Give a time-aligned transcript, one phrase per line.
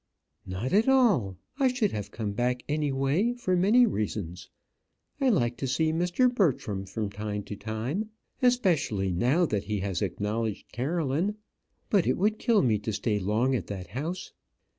[0.47, 4.49] "Not at all; I should have come back any way, for many reasons.
[5.19, 6.33] I like to see Mr.
[6.33, 8.09] Bertram from time to time,
[8.41, 11.35] especially now that he has acknowledged Caroline;
[11.91, 14.31] but it would kill me to stay long at that house.